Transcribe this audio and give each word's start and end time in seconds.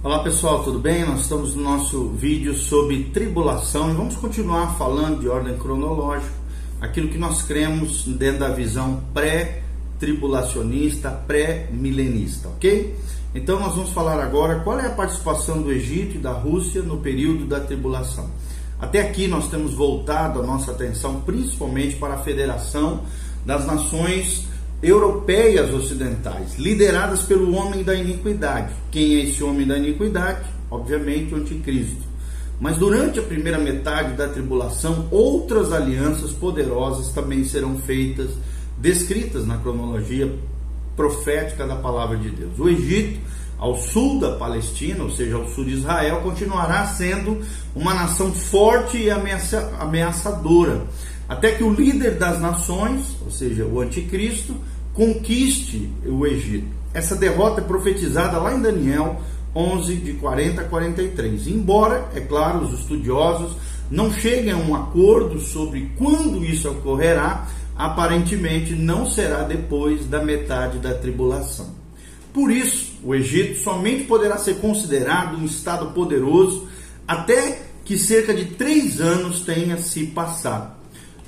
Olá 0.00 0.20
pessoal, 0.20 0.62
tudo 0.62 0.78
bem? 0.78 1.04
Nós 1.04 1.22
estamos 1.22 1.56
no 1.56 1.62
nosso 1.64 2.10
vídeo 2.10 2.54
sobre 2.54 3.10
tribulação 3.12 3.90
e 3.90 3.94
vamos 3.94 4.14
continuar 4.14 4.78
falando 4.78 5.18
de 5.18 5.28
ordem 5.28 5.58
cronológica, 5.58 6.30
aquilo 6.80 7.08
que 7.08 7.18
nós 7.18 7.42
cremos 7.42 8.04
dentro 8.04 8.38
da 8.38 8.48
visão 8.50 9.02
pré-tribulacionista, 9.12 11.10
pré-milenista, 11.10 12.46
ok? 12.46 12.96
Então 13.34 13.58
nós 13.58 13.74
vamos 13.74 13.90
falar 13.90 14.22
agora 14.22 14.60
qual 14.60 14.78
é 14.78 14.86
a 14.86 14.90
participação 14.90 15.60
do 15.60 15.72
Egito 15.72 16.14
e 16.14 16.20
da 16.20 16.30
Rússia 16.30 16.80
no 16.80 16.98
período 16.98 17.44
da 17.44 17.58
tribulação. 17.58 18.30
Até 18.78 19.00
aqui 19.00 19.26
nós 19.26 19.48
temos 19.48 19.74
voltado 19.74 20.40
a 20.40 20.46
nossa 20.46 20.70
atenção 20.70 21.22
principalmente 21.22 21.96
para 21.96 22.14
a 22.14 22.18
Federação 22.18 23.00
das 23.44 23.66
Nações 23.66 24.46
europeias 24.82 25.72
ocidentais, 25.74 26.56
lideradas 26.56 27.22
pelo 27.22 27.54
homem 27.54 27.82
da 27.82 27.94
iniquidade. 27.94 28.72
Quem 28.90 29.16
é 29.16 29.24
esse 29.24 29.42
homem 29.42 29.66
da 29.66 29.76
iniquidade? 29.76 30.48
Obviamente, 30.70 31.34
o 31.34 31.38
anticristo. 31.38 32.06
Mas 32.60 32.76
durante 32.76 33.18
a 33.18 33.22
primeira 33.22 33.58
metade 33.58 34.14
da 34.14 34.28
tribulação, 34.28 35.08
outras 35.10 35.72
alianças 35.72 36.32
poderosas 36.32 37.12
também 37.12 37.44
serão 37.44 37.78
feitas, 37.78 38.30
descritas 38.76 39.46
na 39.46 39.58
cronologia 39.58 40.32
profética 40.96 41.66
da 41.66 41.76
palavra 41.76 42.16
de 42.16 42.30
Deus. 42.30 42.58
O 42.58 42.68
Egito, 42.68 43.20
ao 43.58 43.76
sul 43.76 44.20
da 44.20 44.32
Palestina, 44.32 45.04
ou 45.04 45.10
seja, 45.10 45.36
ao 45.36 45.48
sul 45.48 45.64
de 45.64 45.74
Israel, 45.74 46.20
continuará 46.22 46.86
sendo 46.86 47.40
uma 47.74 47.94
nação 47.94 48.32
forte 48.32 48.96
e 48.96 49.10
ameaçadora 49.10 50.84
até 51.28 51.52
que 51.52 51.62
o 51.62 51.72
líder 51.72 52.16
das 52.16 52.40
nações, 52.40 53.16
ou 53.24 53.30
seja, 53.30 53.66
o 53.66 53.80
anticristo, 53.80 54.56
conquiste 54.94 55.90
o 56.06 56.26
Egito. 56.26 56.66
Essa 56.94 57.14
derrota 57.14 57.60
é 57.60 57.64
profetizada 57.64 58.38
lá 58.38 58.54
em 58.54 58.62
Daniel 58.62 59.20
11, 59.54 59.96
de 59.96 60.14
40 60.14 60.62
a 60.62 60.64
43. 60.64 61.46
Embora, 61.48 62.08
é 62.14 62.20
claro, 62.20 62.64
os 62.64 62.80
estudiosos 62.80 63.56
não 63.90 64.12
cheguem 64.12 64.52
a 64.52 64.56
um 64.56 64.74
acordo 64.74 65.38
sobre 65.40 65.92
quando 65.96 66.44
isso 66.44 66.70
ocorrerá, 66.70 67.46
aparentemente 67.76 68.74
não 68.74 69.06
será 69.06 69.42
depois 69.42 70.06
da 70.06 70.22
metade 70.22 70.78
da 70.78 70.94
tribulação. 70.94 71.68
Por 72.32 72.50
isso, 72.50 72.92
o 73.02 73.14
Egito 73.14 73.58
somente 73.58 74.04
poderá 74.04 74.36
ser 74.38 74.56
considerado 74.56 75.36
um 75.36 75.44
Estado 75.44 75.92
poderoso 75.92 76.68
até 77.06 77.62
que 77.84 77.96
cerca 77.96 78.34
de 78.34 78.46
três 78.46 79.00
anos 79.00 79.40
tenha 79.40 79.78
se 79.78 80.06
passado. 80.06 80.77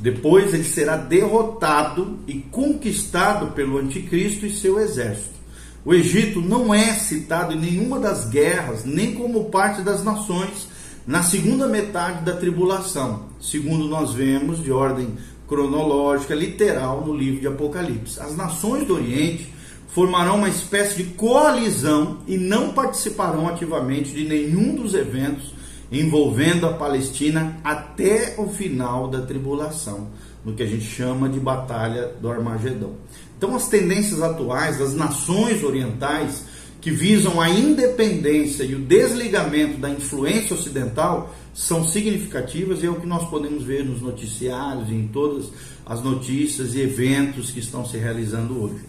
Depois 0.01 0.55
ele 0.55 0.65
será 0.65 0.97
derrotado 0.97 2.19
e 2.27 2.35
conquistado 2.35 3.49
pelo 3.49 3.79
anticristo 3.79 4.47
e 4.47 4.51
seu 4.51 4.79
exército. 4.79 5.41
O 5.85 5.93
Egito 5.93 6.41
não 6.41 6.75
é 6.75 6.95
citado 6.95 7.53
em 7.53 7.59
nenhuma 7.59 7.99
das 7.99 8.29
guerras, 8.29 8.85
nem 8.85 9.15
como 9.15 9.47
parte 9.47 9.83
das 9.83 10.03
nações, 10.03 10.69
na 11.07 11.23
segunda 11.23 11.67
metade 11.67 12.25
da 12.25 12.37
tribulação, 12.37 13.27
segundo 13.41 13.89
nós 13.89 14.13
vemos 14.13 14.63
de 14.63 14.71
ordem 14.71 15.17
cronológica, 15.49 16.35
literal, 16.35 17.05
no 17.05 17.15
livro 17.15 17.41
de 17.41 17.47
Apocalipse. 17.47 18.21
As 18.21 18.37
nações 18.37 18.87
do 18.87 18.95
Oriente 18.95 19.53
formarão 19.89 20.37
uma 20.37 20.49
espécie 20.49 21.03
de 21.03 21.11
coalizão 21.15 22.19
e 22.27 22.37
não 22.37 22.73
participarão 22.73 23.49
ativamente 23.49 24.13
de 24.13 24.25
nenhum 24.25 24.75
dos 24.75 24.95
eventos 24.95 25.53
envolvendo 25.91 26.67
a 26.67 26.73
Palestina 26.73 27.59
até 27.65 28.35
o 28.39 28.49
final 28.49 29.09
da 29.09 29.23
tribulação, 29.23 30.09
no 30.45 30.55
que 30.55 30.63
a 30.63 30.67
gente 30.67 30.85
chama 30.85 31.29
de 31.29 31.41
Batalha 31.41 32.13
do 32.21 32.31
Armagedão. 32.31 32.95
Então, 33.37 33.57
as 33.57 33.69
tendências 33.69 34.23
atuais 34.23 34.79
das 34.79 34.95
nações 34.95 35.65
orientais 35.65 36.45
que 36.81 36.91
visam 36.91 37.41
a 37.41 37.51
independência 37.51 38.65
e 38.65 38.75
o 38.75 38.81
desligamento 38.81 39.79
da 39.79 39.91
influência 39.91 40.55
ocidental 40.55 41.35
são 41.53 41.87
significativas 41.87 42.83
e 42.83 42.87
é 42.87 42.91
o 42.91 42.95
que 42.95 43.07
nós 43.07 43.29
podemos 43.29 43.65
ver 43.65 43.85
nos 43.85 44.01
noticiários 44.01 44.89
e 44.89 44.95
em 44.95 45.09
todas 45.09 45.51
as 45.85 46.03
notícias 46.03 46.75
e 46.75 46.81
eventos 46.81 47.51
que 47.51 47.61
estão 47.61 47.85
se 47.85 47.99
realizando 47.99 48.63
hoje. 48.63 48.81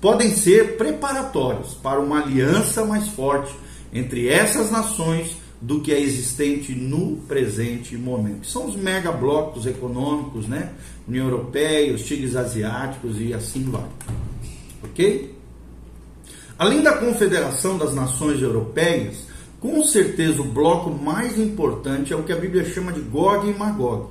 Podem 0.00 0.34
ser 0.34 0.76
preparatórios 0.76 1.74
para 1.74 2.00
uma 2.00 2.20
aliança 2.20 2.84
mais 2.84 3.08
forte 3.08 3.52
entre 3.92 4.28
essas 4.28 4.70
nações 4.70 5.36
do 5.60 5.80
que 5.80 5.92
é 5.92 6.00
existente 6.00 6.72
no 6.72 7.16
presente 7.28 7.96
momento. 7.96 8.46
São 8.46 8.66
os 8.66 8.76
mega 8.76 9.10
blocos 9.10 9.66
econômicos, 9.66 10.46
né? 10.46 10.72
União 11.06 11.26
Europeia, 11.26 11.92
os 11.94 12.02
tigres 12.02 12.36
asiáticos 12.36 13.20
e 13.20 13.34
assim 13.34 13.64
vai. 13.64 13.88
Ok? 14.84 15.34
Além 16.58 16.82
da 16.82 16.96
Confederação 16.96 17.76
das 17.76 17.94
Nações 17.94 18.40
Europeias, 18.40 19.26
com 19.60 19.82
certeza 19.82 20.40
o 20.40 20.44
bloco 20.44 20.90
mais 20.90 21.38
importante 21.38 22.12
é 22.12 22.16
o 22.16 22.22
que 22.22 22.32
a 22.32 22.36
Bíblia 22.36 22.64
chama 22.64 22.92
de 22.92 23.00
Gog 23.00 23.48
e 23.48 23.54
Magog. 23.54 24.10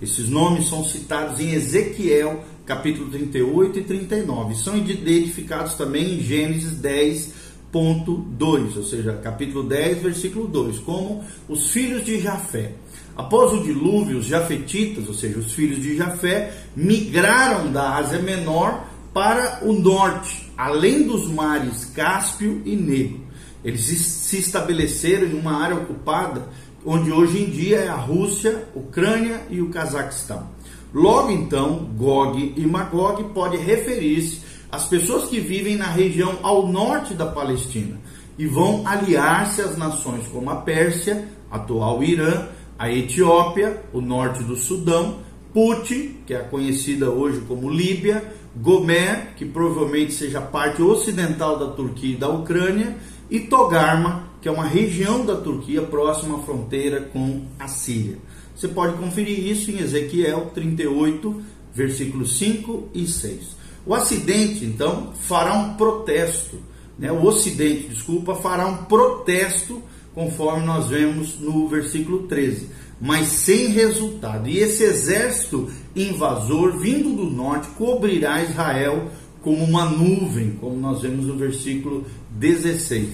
Esses 0.00 0.28
nomes 0.28 0.68
são 0.68 0.84
citados 0.84 1.40
em 1.40 1.52
Ezequiel, 1.52 2.44
capítulo 2.64 3.10
38 3.10 3.78
e 3.80 3.82
39. 3.84 4.54
São 4.54 4.76
identificados 4.76 5.74
também 5.74 6.14
em 6.14 6.20
Gênesis 6.20 6.72
10, 6.72 7.32
ponto 7.70 8.14
2, 8.16 8.76
ou 8.76 8.82
seja, 8.82 9.12
capítulo 9.22 9.62
10, 9.64 10.02
versículo 10.02 10.46
2, 10.48 10.78
como 10.80 11.24
os 11.48 11.70
filhos 11.70 12.04
de 12.04 12.20
Jafé. 12.20 12.72
Após 13.16 13.52
o 13.52 13.62
dilúvio, 13.62 14.18
os 14.18 14.26
jafetitas, 14.26 15.08
ou 15.08 15.14
seja, 15.14 15.38
os 15.38 15.52
filhos 15.52 15.82
de 15.82 15.96
Jafé, 15.96 16.52
migraram 16.76 17.72
da 17.72 17.96
Ásia 17.96 18.20
Menor 18.20 18.84
para 19.12 19.60
o 19.62 19.72
norte, 19.72 20.50
além 20.56 21.02
dos 21.02 21.28
mares 21.28 21.84
Cáspio 21.86 22.62
e 22.64 22.76
Negro. 22.76 23.20
Eles 23.64 23.82
se 23.82 24.38
estabeleceram 24.38 25.26
em 25.26 25.34
uma 25.34 25.62
área 25.62 25.76
ocupada 25.76 26.48
onde 26.86 27.10
hoje 27.10 27.42
em 27.42 27.50
dia 27.50 27.78
é 27.78 27.88
a 27.88 27.96
Rússia, 27.96 28.68
Ucrânia 28.74 29.42
e 29.50 29.60
o 29.60 29.68
Cazaquistão. 29.68 30.48
Logo 30.94 31.30
então, 31.30 31.90
Gog 31.96 32.54
e 32.56 32.66
Magog 32.66 33.22
pode 33.34 33.56
referir-se 33.56 34.40
as 34.70 34.86
pessoas 34.86 35.28
que 35.28 35.40
vivem 35.40 35.76
na 35.76 35.86
região 35.86 36.38
ao 36.42 36.66
norte 36.66 37.14
da 37.14 37.26
Palestina 37.26 37.98
e 38.38 38.46
vão 38.46 38.86
aliar-se 38.86 39.62
às 39.62 39.76
nações 39.76 40.26
como 40.28 40.50
a 40.50 40.56
Pérsia, 40.56 41.28
atual 41.50 42.02
Irã, 42.02 42.46
a 42.78 42.92
Etiópia, 42.92 43.82
o 43.92 44.00
norte 44.00 44.44
do 44.44 44.56
Sudão, 44.56 45.18
Puti, 45.52 46.20
que 46.26 46.34
é 46.34 46.38
conhecida 46.38 47.10
hoje 47.10 47.40
como 47.48 47.70
Líbia, 47.70 48.22
Gomer, 48.54 49.34
que 49.36 49.44
provavelmente 49.44 50.12
seja 50.12 50.40
parte 50.40 50.82
ocidental 50.82 51.58
da 51.58 51.68
Turquia 51.68 52.14
e 52.14 52.18
da 52.18 52.28
Ucrânia, 52.28 52.96
e 53.30 53.40
Togarma, 53.40 54.28
que 54.40 54.48
é 54.48 54.52
uma 54.52 54.66
região 54.66 55.24
da 55.24 55.36
Turquia 55.36 55.82
próxima 55.82 56.38
à 56.38 56.42
fronteira 56.42 57.00
com 57.00 57.42
a 57.58 57.66
Síria. 57.66 58.18
Você 58.54 58.68
pode 58.68 58.96
conferir 58.96 59.46
isso 59.46 59.70
em 59.70 59.78
Ezequiel 59.78 60.50
38, 60.54 61.42
versículos 61.74 62.38
5 62.38 62.88
e 62.94 63.06
6. 63.06 63.57
O 63.88 63.94
acidente, 63.94 64.66
então, 64.66 65.14
fará 65.22 65.54
um 65.54 65.72
protesto, 65.72 66.58
né? 66.98 67.10
o 67.10 67.24
ocidente, 67.24 67.88
desculpa, 67.88 68.34
fará 68.34 68.66
um 68.66 68.84
protesto, 68.84 69.82
conforme 70.14 70.66
nós 70.66 70.88
vemos 70.88 71.40
no 71.40 71.66
versículo 71.68 72.24
13, 72.24 72.68
mas 73.00 73.28
sem 73.28 73.68
resultado. 73.68 74.46
E 74.46 74.58
esse 74.58 74.82
exército 74.82 75.70
invasor 75.96 76.78
vindo 76.78 77.16
do 77.16 77.30
norte 77.30 77.68
cobrirá 77.78 78.42
Israel 78.42 79.10
como 79.40 79.64
uma 79.64 79.86
nuvem, 79.86 80.50
como 80.60 80.76
nós 80.76 81.00
vemos 81.00 81.24
no 81.24 81.38
versículo 81.38 82.04
16. 82.32 83.08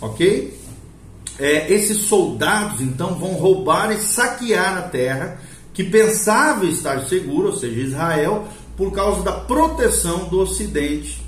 Ok? 0.00 0.58
É, 1.38 1.72
esses 1.72 1.98
soldados 1.98 2.80
então 2.80 3.14
vão 3.14 3.34
roubar 3.34 3.92
e 3.92 3.98
saquear 3.98 4.76
a 4.76 4.82
terra 4.82 5.40
que 5.72 5.84
pensava 5.84 6.66
estar 6.66 7.04
segura, 7.04 7.48
ou 7.48 7.56
seja, 7.56 7.80
Israel, 7.80 8.48
por 8.76 8.92
causa 8.92 9.22
da 9.22 9.32
proteção 9.32 10.28
do 10.28 10.40
Ocidente, 10.40 11.22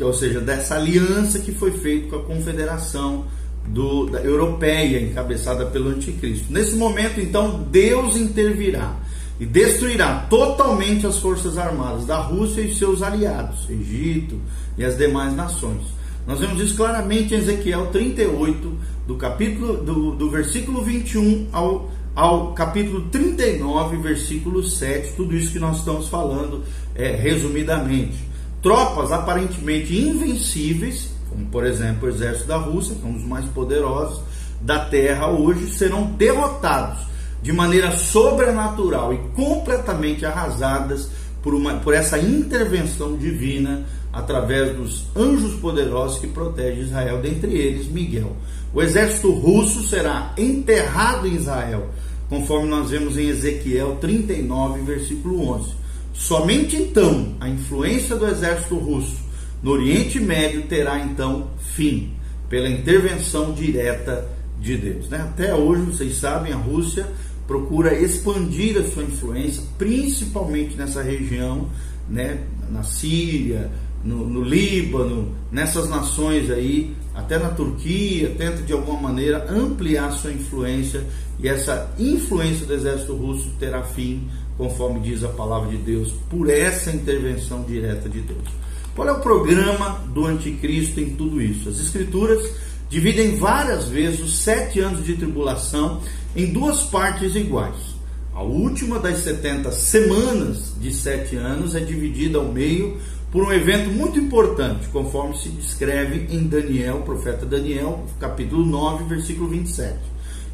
ou 0.00 0.12
seja, 0.12 0.40
dessa 0.40 0.76
aliança 0.76 1.38
que 1.38 1.52
foi 1.52 1.72
feita 1.72 2.08
com 2.08 2.16
a 2.16 2.22
Confederação 2.22 3.26
do, 3.66 4.06
da, 4.06 4.20
Europeia, 4.20 5.00
encabeçada 5.00 5.66
pelo 5.66 5.90
Anticristo. 5.90 6.52
Nesse 6.52 6.74
momento, 6.76 7.20
então, 7.20 7.62
Deus 7.70 8.16
intervirá 8.16 8.96
e 9.38 9.46
destruirá 9.46 10.26
totalmente 10.28 11.06
as 11.06 11.18
forças 11.18 11.56
armadas 11.58 12.06
da 12.06 12.18
Rússia 12.18 12.60
e 12.60 12.74
seus 12.74 13.02
aliados, 13.02 13.68
Egito 13.68 14.38
e 14.76 14.84
as 14.84 14.96
demais 14.96 15.34
nações. 15.34 15.82
Nós 16.26 16.40
vemos 16.40 16.60
isso 16.60 16.76
claramente 16.76 17.34
em 17.34 17.38
Ezequiel 17.38 17.88
38, 17.88 18.72
do 19.06 19.16
capítulo 19.16 19.76
do, 19.76 20.12
do 20.12 20.30
versículo 20.30 20.82
21 20.82 21.48
ao 21.52 21.90
ao 22.14 22.52
capítulo 22.52 23.08
39, 23.10 23.96
versículo 23.96 24.62
7, 24.62 25.14
tudo 25.16 25.36
isso 25.36 25.52
que 25.52 25.58
nós 25.58 25.78
estamos 25.78 26.08
falando 26.08 26.62
é, 26.94 27.10
resumidamente. 27.10 28.16
Tropas 28.62 29.10
aparentemente 29.10 29.96
invencíveis, 29.96 31.10
como 31.28 31.46
por 31.46 31.66
exemplo 31.66 32.06
o 32.06 32.10
exército 32.10 32.46
da 32.46 32.56
Rússia, 32.56 32.94
que 32.94 33.04
é 33.04 33.08
um 33.08 33.14
dos 33.14 33.24
mais 33.24 33.44
poderosos 33.46 34.20
da 34.60 34.84
Terra 34.84 35.28
hoje, 35.28 35.66
serão 35.66 36.04
derrotados 36.04 37.00
de 37.42 37.52
maneira 37.52 37.90
sobrenatural 37.92 39.12
e 39.12 39.18
completamente 39.34 40.24
arrasadas 40.24 41.10
por, 41.42 41.52
uma, 41.52 41.74
por 41.74 41.92
essa 41.92 42.18
intervenção 42.18 43.16
divina 43.18 43.84
através 44.10 44.74
dos 44.76 45.04
anjos 45.14 45.54
poderosos 45.56 46.18
que 46.20 46.28
protegem 46.28 46.84
Israel, 46.84 47.20
dentre 47.20 47.52
eles 47.52 47.88
Miguel. 47.88 48.34
O 48.72 48.80
exército 48.80 49.30
russo 49.32 49.86
será 49.86 50.32
enterrado 50.38 51.26
em 51.26 51.34
Israel, 51.34 51.90
conforme 52.28 52.68
nós 52.68 52.90
vemos 52.90 53.18
em 53.18 53.28
Ezequiel 53.28 53.96
39, 54.00 54.82
versículo 54.82 55.48
11. 55.50 55.74
Somente 56.12 56.76
então 56.76 57.34
a 57.40 57.48
influência 57.48 58.16
do 58.16 58.26
exército 58.26 58.76
russo 58.76 59.24
no 59.62 59.72
Oriente 59.72 60.20
Médio 60.20 60.62
terá 60.62 61.00
então 61.00 61.48
fim, 61.58 62.12
pela 62.48 62.68
intervenção 62.68 63.52
direta 63.52 64.28
de 64.60 64.76
Deus. 64.76 65.08
Né? 65.08 65.18
Até 65.18 65.54
hoje, 65.54 65.82
vocês 65.82 66.16
sabem, 66.16 66.52
a 66.52 66.56
Rússia 66.56 67.06
procura 67.46 67.98
expandir 67.98 68.78
a 68.78 68.84
sua 68.84 69.02
influência, 69.02 69.62
principalmente 69.78 70.76
nessa 70.76 71.02
região, 71.02 71.68
né? 72.08 72.40
na 72.70 72.82
Síria, 72.82 73.70
no, 74.04 74.28
no 74.28 74.42
Líbano, 74.42 75.34
nessas 75.50 75.88
nações 75.88 76.50
aí, 76.50 76.94
até 77.14 77.38
na 77.38 77.48
Turquia, 77.48 78.34
tenta 78.36 78.62
de 78.62 78.72
alguma 78.72 79.00
maneira 79.00 79.46
ampliar 79.50 80.12
sua 80.12 80.32
influência 80.32 81.04
e 81.38 81.48
essa 81.48 81.92
influência 81.98 82.66
do 82.66 82.74
exército 82.74 83.14
russo 83.14 83.50
terá 83.58 83.82
fim, 83.82 84.28
conforme 84.56 85.00
diz 85.00 85.24
a 85.24 85.28
palavra 85.28 85.70
de 85.70 85.78
Deus, 85.78 86.12
por 86.30 86.48
essa 86.48 86.90
intervenção 86.90 87.62
direta 87.64 88.08
de 88.08 88.20
Deus. 88.20 88.48
Qual 88.94 89.08
é 89.08 89.12
o 89.12 89.20
programa 89.20 90.04
do 90.14 90.24
anticristo 90.24 91.00
em 91.00 91.16
tudo 91.16 91.42
isso? 91.42 91.68
As 91.68 91.80
escrituras 91.80 92.48
dividem 92.88 93.36
várias 93.36 93.88
vezes 93.88 94.20
os 94.20 94.38
sete 94.38 94.78
anos 94.78 95.04
de 95.04 95.16
tribulação 95.16 96.00
em 96.36 96.52
duas 96.52 96.82
partes 96.82 97.34
iguais. 97.34 97.94
A 98.32 98.42
última 98.42 98.98
das 98.98 99.18
70 99.18 99.70
semanas 99.72 100.74
de 100.80 100.92
sete 100.92 101.36
anos 101.36 101.74
é 101.74 101.80
dividida 101.80 102.38
ao 102.38 102.46
meio 102.46 102.98
por 103.30 103.44
um 103.44 103.52
evento 103.52 103.90
muito 103.90 104.18
importante, 104.18 104.86
conforme 104.88 105.36
se 105.36 105.48
descreve 105.48 106.28
em 106.32 106.46
Daniel, 106.46 107.00
profeta 107.00 107.44
Daniel, 107.44 108.04
capítulo 108.20 108.64
9, 108.64 109.04
versículo 109.04 109.48
27. 109.48 109.98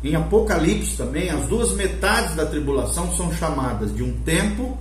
Em 0.02 0.14
Apocalipse 0.14 0.96
também, 0.96 1.28
as 1.28 1.46
duas 1.46 1.72
metades 1.72 2.34
da 2.34 2.46
tribulação 2.46 3.14
são 3.14 3.32
chamadas 3.34 3.94
de 3.94 4.02
um 4.02 4.12
tempo, 4.24 4.78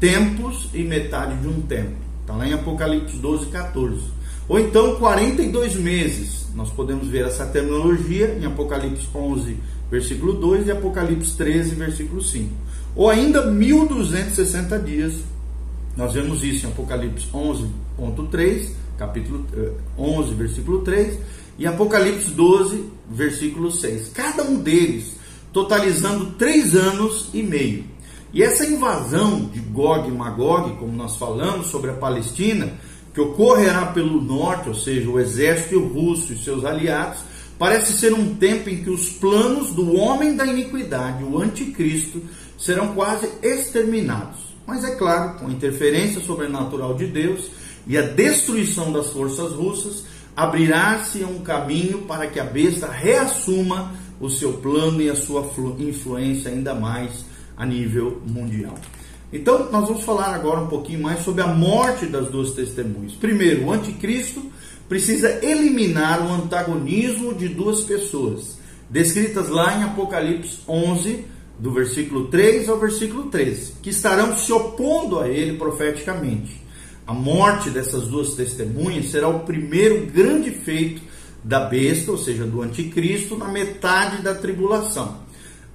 tempos 0.00 0.70
e 0.72 0.82
metade 0.82 1.36
de 1.36 1.46
um 1.46 1.60
tempo. 1.60 1.92
Está 2.22 2.34
lá 2.34 2.48
em 2.48 2.54
Apocalipse 2.54 3.16
12, 3.18 3.46
14. 3.46 4.00
Ou 4.48 4.58
então 4.58 4.96
42 4.96 5.76
meses. 5.76 6.46
Nós 6.54 6.70
podemos 6.70 7.08
ver 7.08 7.26
essa 7.26 7.44
terminologia 7.46 8.34
em 8.40 8.46
Apocalipse 8.46 9.06
11, 9.14 9.58
versículo 9.90 10.32
2 10.34 10.66
e 10.66 10.70
Apocalipse 10.70 11.36
13, 11.36 11.74
versículo 11.74 12.22
5. 12.22 12.50
Ou 12.96 13.10
ainda 13.10 13.50
1260 13.50 14.78
dias. 14.78 15.14
Nós 15.94 16.14
vemos 16.14 16.42
isso 16.42 16.66
em 16.66 16.70
Apocalipse 16.70 17.26
11.3, 17.30 18.70
capítulo 18.96 19.44
11, 19.98 20.30
eh, 20.30 20.34
versículo 20.34 20.78
3 20.80 21.18
e 21.58 21.66
Apocalipse 21.66 22.30
12, 22.30 22.84
versículo 23.10 23.70
6. 23.70 24.10
Cada 24.14 24.42
um 24.42 24.56
deles 24.56 25.16
totalizando 25.52 26.32
três 26.32 26.74
anos 26.74 27.28
e 27.32 27.42
meio. 27.42 27.84
E 28.32 28.42
essa 28.42 28.64
invasão 28.64 29.44
de 29.44 29.60
Gog 29.60 30.08
e 30.08 30.10
Magog, 30.10 30.76
como 30.76 30.92
nós 30.96 31.16
falamos 31.16 31.66
sobre 31.66 31.90
a 31.90 31.94
Palestina, 31.94 32.72
que 33.12 33.20
ocorrerá 33.20 33.86
pelo 33.86 34.22
norte, 34.22 34.70
ou 34.70 34.74
seja, 34.74 35.10
o 35.10 35.20
exército 35.20 35.78
russo 35.80 36.32
e 36.32 36.38
seus 36.38 36.64
aliados, 36.64 37.18
parece 37.58 37.92
ser 37.92 38.14
um 38.14 38.34
tempo 38.34 38.70
em 38.70 38.82
que 38.82 38.88
os 38.88 39.10
planos 39.10 39.74
do 39.74 39.94
homem 39.94 40.34
da 40.34 40.46
iniquidade, 40.46 41.22
o 41.22 41.38
anticristo, 41.38 42.22
serão 42.58 42.94
quase 42.94 43.28
exterminados. 43.42 44.40
Mas 44.66 44.84
é 44.84 44.94
claro, 44.94 45.38
com 45.38 45.48
a 45.48 45.52
interferência 45.52 46.22
sobrenatural 46.22 46.94
de 46.94 47.06
Deus 47.06 47.50
e 47.86 47.98
a 47.98 48.02
destruição 48.02 48.90
das 48.90 49.08
forças 49.08 49.52
russas, 49.52 50.04
abrirá-se 50.36 51.24
um 51.24 51.40
caminho 51.40 52.02
para 52.02 52.26
que 52.26 52.40
a 52.40 52.44
besta 52.44 52.86
reassuma 52.86 53.92
o 54.20 54.30
seu 54.30 54.54
plano 54.54 55.02
e 55.02 55.10
a 55.10 55.16
sua 55.16 55.50
influência 55.78 56.50
ainda 56.50 56.74
mais 56.74 57.24
a 57.56 57.66
nível 57.66 58.22
mundial. 58.26 58.74
Então, 59.32 59.70
nós 59.70 59.88
vamos 59.88 60.04
falar 60.04 60.34
agora 60.34 60.60
um 60.60 60.66
pouquinho 60.66 61.00
mais 61.00 61.24
sobre 61.24 61.42
a 61.42 61.46
morte 61.46 62.06
das 62.06 62.28
duas 62.28 62.52
testemunhas. 62.52 63.12
Primeiro, 63.12 63.64
o 63.64 63.72
anticristo 63.72 64.42
precisa 64.88 65.44
eliminar 65.44 66.24
o 66.24 66.32
antagonismo 66.32 67.34
de 67.34 67.48
duas 67.48 67.80
pessoas, 67.80 68.58
descritas 68.90 69.48
lá 69.48 69.78
em 69.78 69.84
Apocalipse 69.84 70.58
11, 70.68 71.24
do 71.58 71.72
versículo 71.72 72.26
3 72.26 72.68
ao 72.68 72.78
versículo 72.78 73.24
13, 73.30 73.74
que 73.82 73.90
estarão 73.90 74.36
se 74.36 74.52
opondo 74.52 75.20
a 75.20 75.28
ele 75.28 75.56
profeticamente. 75.56 76.60
A 77.06 77.12
morte 77.12 77.68
dessas 77.70 78.06
duas 78.06 78.34
testemunhas 78.34 79.10
será 79.10 79.28
o 79.28 79.40
primeiro 79.40 80.06
grande 80.06 80.50
feito 80.50 81.02
da 81.42 81.60
besta, 81.60 82.12
ou 82.12 82.18
seja, 82.18 82.44
do 82.44 82.62
anticristo, 82.62 83.36
na 83.36 83.48
metade 83.48 84.22
da 84.22 84.34
tribulação. 84.34 85.20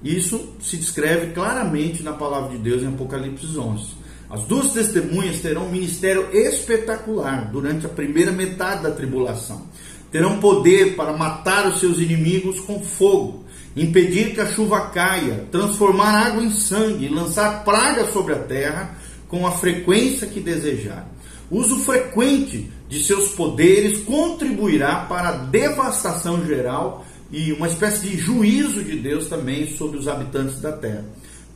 Isso 0.02 0.54
se 0.60 0.76
descreve 0.76 1.32
claramente 1.32 2.02
na 2.02 2.12
palavra 2.12 2.50
de 2.50 2.58
Deus 2.58 2.82
em 2.82 2.86
Apocalipse 2.86 3.58
11. 3.58 3.98
As 4.30 4.44
duas 4.44 4.72
testemunhas 4.72 5.40
terão 5.40 5.66
um 5.66 5.70
ministério 5.70 6.28
espetacular 6.32 7.50
durante 7.50 7.86
a 7.86 7.88
primeira 7.88 8.30
metade 8.30 8.82
da 8.82 8.90
tribulação. 8.90 9.62
Terão 10.10 10.38
poder 10.38 10.96
para 10.96 11.16
matar 11.16 11.66
os 11.66 11.80
seus 11.80 11.98
inimigos 11.98 12.60
com 12.60 12.80
fogo, 12.80 13.44
impedir 13.76 14.34
que 14.34 14.40
a 14.40 14.50
chuva 14.50 14.88
caia, 14.88 15.46
transformar 15.50 16.26
água 16.26 16.42
em 16.42 16.50
sangue 16.50 17.08
lançar 17.08 17.64
praga 17.64 18.10
sobre 18.12 18.34
a 18.34 18.38
terra 18.38 18.96
com 19.28 19.46
a 19.46 19.52
frequência 19.52 20.26
que 20.26 20.40
desejar. 20.40 21.06
Uso 21.50 21.80
frequente 21.80 22.70
de 22.88 23.02
seus 23.02 23.30
poderes 23.30 24.00
contribuirá 24.00 25.06
para 25.08 25.30
a 25.30 25.36
devastação 25.36 26.44
geral 26.46 27.06
e 27.30 27.52
uma 27.52 27.68
espécie 27.68 28.06
de 28.06 28.16
juízo 28.16 28.82
de 28.82 28.96
Deus 28.96 29.28
também 29.28 29.74
sobre 29.76 29.98
os 29.98 30.08
habitantes 30.08 30.60
da 30.60 30.72
terra. 30.72 31.04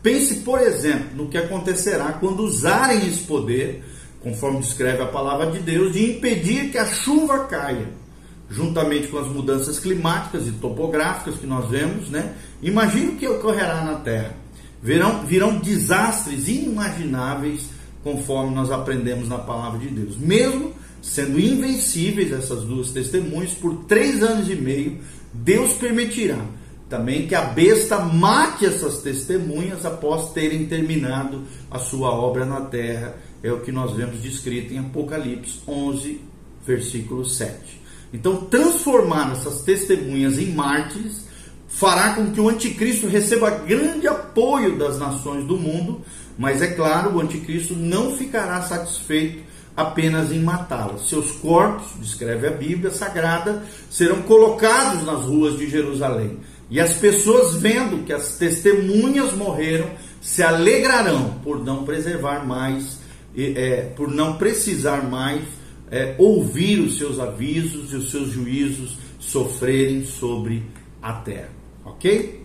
Pense, 0.02 0.36
por 0.36 0.60
exemplo, 0.60 1.08
no 1.14 1.28
que 1.28 1.38
acontecerá 1.38 2.14
quando 2.14 2.42
usarem 2.42 3.06
esse 3.06 3.20
poder, 3.20 3.84
conforme 4.20 4.60
descreve 4.60 5.02
a 5.02 5.06
palavra 5.06 5.50
de 5.50 5.60
Deus, 5.60 5.92
de 5.92 6.10
impedir 6.10 6.70
que 6.70 6.78
a 6.78 6.86
chuva 6.86 7.44
caia, 7.44 7.88
juntamente 8.50 9.08
com 9.08 9.18
as 9.18 9.28
mudanças 9.28 9.78
climáticas 9.78 10.46
e 10.46 10.52
topográficas 10.52 11.36
que 11.36 11.46
nós 11.46 11.68
vemos, 11.68 12.08
né? 12.10 12.34
Imagine 12.60 13.08
o 13.08 13.16
que 13.16 13.28
ocorrerá 13.28 13.82
na 13.82 13.96
terra. 13.96 14.34
Virão, 14.82 15.24
virão 15.24 15.58
desastres 15.58 16.48
inimagináveis, 16.48 17.68
conforme 18.02 18.54
nós 18.54 18.70
aprendemos 18.70 19.28
na 19.28 19.38
palavra 19.38 19.78
de 19.78 19.88
Deus. 19.88 20.16
Mesmo 20.16 20.72
sendo 21.00 21.38
invencíveis 21.40 22.32
essas 22.32 22.62
duas 22.62 22.90
testemunhas 22.90 23.52
por 23.52 23.84
três 23.84 24.22
anos 24.22 24.48
e 24.48 24.54
meio, 24.54 24.98
Deus 25.32 25.72
permitirá 25.72 26.38
também 26.92 27.26
que 27.26 27.34
a 27.34 27.40
besta 27.40 28.00
mate 28.00 28.66
essas 28.66 28.98
testemunhas 28.98 29.86
após 29.86 30.30
terem 30.32 30.66
terminado 30.66 31.42
a 31.70 31.78
sua 31.78 32.10
obra 32.10 32.44
na 32.44 32.60
terra. 32.60 33.16
É 33.42 33.50
o 33.50 33.60
que 33.60 33.72
nós 33.72 33.96
vemos 33.96 34.20
descrito 34.20 34.74
em 34.74 34.78
Apocalipse 34.78 35.60
11, 35.66 36.20
versículo 36.66 37.24
7. 37.24 37.80
Então, 38.12 38.44
transformar 38.44 39.32
essas 39.32 39.62
testemunhas 39.62 40.38
em 40.38 40.52
mártires 40.52 41.24
fará 41.66 42.12
com 42.12 42.30
que 42.30 42.40
o 42.40 42.50
anticristo 42.50 43.06
receba 43.06 43.48
grande 43.48 44.06
apoio 44.06 44.76
das 44.76 44.98
nações 44.98 45.46
do 45.46 45.56
mundo, 45.56 46.02
mas 46.38 46.62
é 46.62 46.68
claro, 46.68 47.16
o 47.16 47.20
anticristo 47.20 47.74
não 47.74 48.16
ficará 48.16 48.62
satisfeito 48.62 49.42
apenas 49.76 50.32
em 50.32 50.40
matá-las. 50.40 51.08
Seus 51.08 51.32
corpos, 51.32 51.92
descreve 51.98 52.46
a 52.46 52.50
Bíblia 52.50 52.90
Sagrada, 52.90 53.62
serão 53.90 54.22
colocados 54.22 55.04
nas 55.04 55.22
ruas 55.24 55.58
de 55.58 55.68
Jerusalém. 55.68 56.38
E 56.70 56.80
as 56.80 56.94
pessoas, 56.94 57.54
vendo 57.56 58.04
que 58.04 58.12
as 58.12 58.36
testemunhas 58.36 59.32
morreram, 59.34 59.90
se 60.20 60.42
alegrarão 60.42 61.38
por 61.42 61.62
não 61.62 61.84
preservar 61.84 62.46
mais, 62.46 62.98
é, 63.36 63.92
por 63.96 64.10
não 64.10 64.36
precisar 64.36 65.02
mais 65.02 65.42
é, 65.90 66.14
ouvir 66.16 66.80
os 66.80 66.96
seus 66.96 67.18
avisos 67.18 67.92
e 67.92 67.96
os 67.96 68.10
seus 68.10 68.30
juízos 68.30 68.96
sofrerem 69.18 70.04
sobre 70.04 70.62
a 71.02 71.12
terra. 71.12 71.50
Ok? 71.84 72.41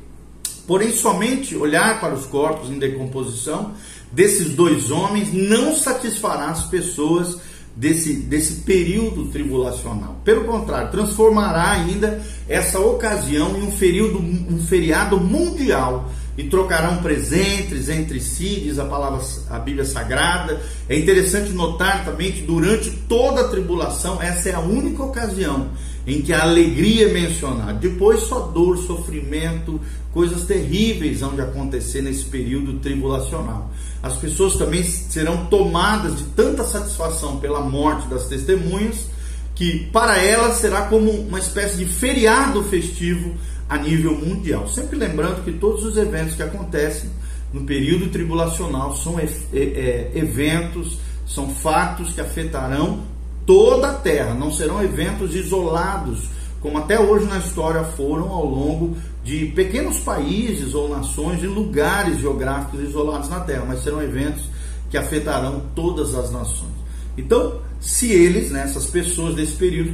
Porém, 0.67 0.91
somente 0.91 1.55
olhar 1.55 2.01
para 2.01 2.13
os 2.13 2.25
corpos 2.25 2.69
em 2.69 2.77
decomposição 2.77 3.71
desses 4.11 4.49
dois 4.49 4.91
homens 4.91 5.33
não 5.33 5.75
satisfará 5.75 6.49
as 6.49 6.65
pessoas 6.65 7.37
desse, 7.75 8.13
desse 8.13 8.61
período 8.61 9.25
tribulacional. 9.27 10.17
Pelo 10.25 10.45
contrário, 10.45 10.91
transformará 10.91 11.71
ainda 11.71 12.21
essa 12.49 12.79
ocasião 12.79 13.55
em 13.57 13.63
um, 13.63 13.71
feriado, 13.71 14.17
um 14.17 14.59
feriado 14.67 15.19
mundial 15.19 16.11
e 16.37 16.43
trocarão 16.43 16.97
presentes 16.97 17.89
entre 17.89 18.19
si, 18.19 18.61
diz 18.63 18.77
a 18.77 18.85
palavra, 18.85 19.21
a 19.49 19.59
Bíblia 19.59 19.85
Sagrada. 19.85 20.61
É 20.89 20.97
interessante 20.97 21.51
notar 21.51 22.05
também 22.05 22.31
que 22.31 22.41
durante 22.41 22.91
toda 23.07 23.41
a 23.41 23.47
tribulação, 23.47 24.21
essa 24.21 24.49
é 24.49 24.53
a 24.53 24.59
única 24.59 25.03
ocasião 25.03 25.69
em 26.05 26.21
que 26.21 26.31
a 26.31 26.43
alegria 26.43 27.09
é 27.09 27.13
mencionada. 27.13 27.73
Depois 27.73 28.21
só 28.21 28.39
dor, 28.39 28.77
sofrimento, 28.77 29.81
coisas 30.17 30.45
terríveis 30.45 31.19
vão 31.19 31.35
de 31.35 31.41
acontecer 31.41 32.01
nesse 32.01 32.25
período 32.25 32.79
tribulacional. 32.79 33.69
As 34.01 34.17
pessoas 34.17 34.55
também 34.55 34.83
serão 34.83 35.45
tomadas 35.45 36.17
de 36.17 36.23
tanta 36.29 36.63
satisfação 36.63 37.37
pela 37.37 37.61
morte 37.61 38.07
das 38.07 38.25
testemunhas 38.25 39.05
que 39.53 39.85
para 39.93 40.17
elas 40.17 40.55
será 40.55 40.87
como 40.87 41.11
uma 41.11 41.37
espécie 41.37 41.77
de 41.77 41.85
feriado 41.85 42.63
festivo 42.63 43.35
a 43.69 43.77
nível 43.77 44.17
mundial. 44.17 44.67
Sempre 44.67 44.97
lembrando 44.97 45.43
que 45.43 45.51
todos 45.51 45.85
os 45.85 45.97
eventos 45.97 46.33
que 46.33 46.41
acontecem 46.41 47.11
no 47.53 47.61
período 47.61 48.09
tribulacional 48.09 48.95
são 48.95 49.19
é, 49.19 50.11
eventos, 50.15 50.97
são 51.27 51.49
fatos 51.49 52.11
que 52.13 52.21
afetarão 52.21 53.03
toda 53.45 53.91
a 53.91 53.93
terra, 53.93 54.33
não 54.33 54.51
serão 54.51 54.81
eventos 54.81 55.35
isolados, 55.35 56.27
como 56.59 56.79
até 56.79 56.99
hoje 56.99 57.27
na 57.27 57.37
história 57.37 57.83
foram 57.83 58.31
ao 58.31 58.45
longo 58.47 58.97
de 59.27 59.47
pequenos 59.47 59.99
países 59.99 60.73
ou 60.73 60.87
nações 60.87 61.43
e 61.43 61.47
lugares 61.47 62.21
geográficos 62.21 62.79
isolados 62.79 63.27
na 63.27 63.41
terra, 63.41 63.65
mas 63.67 63.83
serão 63.83 64.01
eventos 64.01 64.45
que 64.89 64.97
afetarão 64.97 65.63
todas 65.75 66.15
as 66.15 66.31
nações. 66.31 66.71
Então, 67.17 67.59
se 67.81 68.09
eles, 68.09 68.51
né, 68.51 68.63
essas 68.63 68.85
pessoas 68.85 69.35
desse 69.35 69.51
período, 69.51 69.91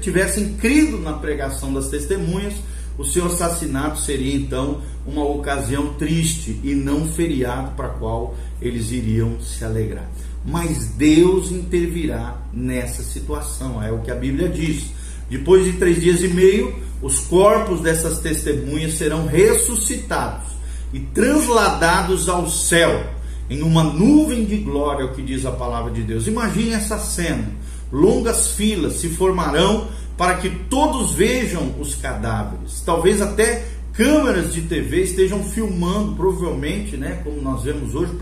tivessem 0.00 0.54
crido 0.54 0.98
na 0.98 1.12
pregação 1.12 1.74
das 1.74 1.88
testemunhas, 1.88 2.54
o 2.96 3.04
seu 3.04 3.26
assassinato 3.26 4.00
seria 4.00 4.34
então 4.34 4.80
uma 5.06 5.26
ocasião 5.26 5.92
triste 5.94 6.58
e 6.64 6.74
não 6.74 7.06
feriado 7.06 7.72
para 7.72 7.90
qual 7.90 8.34
eles 8.62 8.90
iriam 8.92 9.38
se 9.42 9.62
alegrar. 9.62 10.10
Mas 10.42 10.86
Deus 10.86 11.52
intervirá 11.52 12.40
nessa 12.50 13.02
situação, 13.02 13.82
é 13.82 13.92
o 13.92 13.98
que 13.98 14.10
a 14.10 14.14
Bíblia 14.14 14.48
diz. 14.48 14.86
Depois 15.28 15.66
de 15.66 15.74
três 15.74 16.00
dias 16.00 16.22
e 16.22 16.28
meio, 16.28 16.74
os 17.02 17.20
corpos 17.20 17.80
dessas 17.80 18.18
testemunhas 18.18 18.94
serão 18.94 19.26
ressuscitados 19.26 20.50
e 20.92 21.00
transladados 21.00 22.28
ao 22.28 22.48
céu 22.48 23.04
em 23.48 23.62
uma 23.62 23.82
nuvem 23.82 24.44
de 24.44 24.58
glória, 24.58 25.02
é 25.02 25.06
o 25.06 25.12
que 25.12 25.22
diz 25.22 25.44
a 25.44 25.50
palavra 25.50 25.90
de 25.90 26.02
Deus. 26.02 26.28
Imagine 26.28 26.72
essa 26.72 26.98
cena. 26.98 27.48
Longas 27.92 28.52
filas 28.52 28.94
se 28.94 29.08
formarão 29.08 29.88
para 30.16 30.36
que 30.36 30.48
todos 30.48 31.12
vejam 31.14 31.74
os 31.80 31.96
cadáveres. 31.96 32.80
Talvez 32.86 33.20
até 33.20 33.64
câmeras 33.92 34.54
de 34.54 34.62
TV 34.62 35.02
estejam 35.02 35.42
filmando, 35.42 36.14
provavelmente, 36.14 36.96
né, 36.96 37.20
como 37.24 37.42
nós 37.42 37.64
vemos 37.64 37.94
hoje, 37.94 38.12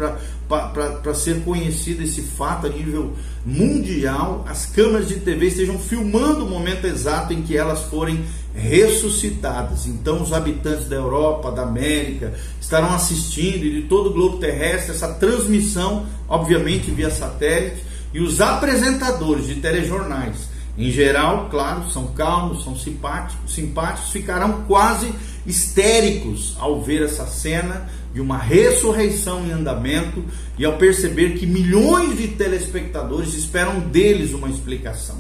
para 0.48 1.14
ser 1.14 1.42
conhecido 1.42 2.02
esse 2.02 2.22
fato 2.22 2.66
a 2.66 2.70
nível 2.70 3.12
mundial, 3.44 4.44
as 4.48 4.64
câmeras 4.66 5.08
de 5.08 5.16
TV 5.16 5.46
estejam 5.48 5.78
filmando 5.78 6.46
o 6.46 6.48
momento 6.48 6.86
exato 6.86 7.34
em 7.34 7.42
que 7.42 7.56
elas 7.56 7.82
forem 7.82 8.24
ressuscitadas. 8.58 9.86
Então, 9.86 10.22
os 10.22 10.32
habitantes 10.32 10.88
da 10.88 10.96
Europa, 10.96 11.50
da 11.50 11.62
América, 11.62 12.34
estarão 12.60 12.92
assistindo 12.94 13.64
e 13.64 13.80
de 13.80 13.88
todo 13.88 14.10
o 14.10 14.12
globo 14.12 14.38
terrestre 14.38 14.92
essa 14.92 15.14
transmissão, 15.14 16.06
obviamente 16.28 16.90
via 16.90 17.10
satélite, 17.10 17.84
e 18.12 18.20
os 18.20 18.40
apresentadores 18.40 19.46
de 19.46 19.56
telejornais 19.56 20.48
em 20.78 20.92
geral, 20.92 21.48
claro, 21.50 21.90
são 21.90 22.06
calmos, 22.06 22.62
são 22.62 22.76
simpáticos, 22.76 23.52
simpáticos, 23.52 24.12
ficarão 24.12 24.62
quase 24.68 25.12
histéricos 25.44 26.54
ao 26.56 26.80
ver 26.80 27.02
essa 27.02 27.26
cena 27.26 27.90
de 28.14 28.20
uma 28.20 28.38
ressurreição 28.38 29.44
em 29.44 29.50
andamento 29.50 30.24
e 30.56 30.64
ao 30.64 30.74
perceber 30.74 31.36
que 31.36 31.46
milhões 31.46 32.16
de 32.16 32.28
telespectadores 32.28 33.34
esperam 33.34 33.80
deles 33.80 34.32
uma 34.32 34.48
explicação. 34.48 35.16